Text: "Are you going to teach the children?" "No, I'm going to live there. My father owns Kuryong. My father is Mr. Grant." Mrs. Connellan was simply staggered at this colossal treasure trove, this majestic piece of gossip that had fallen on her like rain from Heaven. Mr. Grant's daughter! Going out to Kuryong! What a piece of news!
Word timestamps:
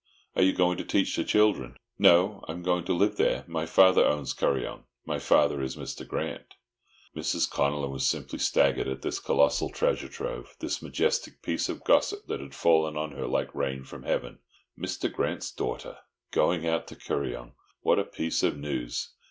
"Are 0.35 0.41
you 0.41 0.51
going 0.51 0.77
to 0.79 0.83
teach 0.83 1.15
the 1.15 1.23
children?" 1.23 1.77
"No, 1.99 2.43
I'm 2.47 2.63
going 2.63 2.85
to 2.85 2.93
live 2.93 3.17
there. 3.17 3.43
My 3.45 3.67
father 3.67 4.03
owns 4.03 4.33
Kuryong. 4.33 4.85
My 5.05 5.19
father 5.19 5.61
is 5.61 5.75
Mr. 5.77 6.07
Grant." 6.07 6.55
Mrs. 7.15 7.47
Connellan 7.47 7.91
was 7.91 8.07
simply 8.07 8.39
staggered 8.39 8.87
at 8.87 9.03
this 9.03 9.19
colossal 9.19 9.69
treasure 9.69 10.09
trove, 10.09 10.55
this 10.59 10.81
majestic 10.81 11.43
piece 11.43 11.69
of 11.69 11.83
gossip 11.83 12.25
that 12.25 12.39
had 12.41 12.55
fallen 12.55 12.97
on 12.97 13.11
her 13.11 13.27
like 13.27 13.53
rain 13.53 13.83
from 13.83 14.01
Heaven. 14.01 14.39
Mr. 14.75 15.13
Grant's 15.13 15.51
daughter! 15.51 15.99
Going 16.31 16.65
out 16.65 16.87
to 16.87 16.95
Kuryong! 16.95 17.51
What 17.81 17.99
a 17.99 18.03
piece 18.03 18.41
of 18.41 18.57
news! 18.57 19.09